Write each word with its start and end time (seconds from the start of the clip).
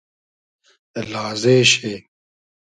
لازې 1.11 1.57
شی 1.71 1.93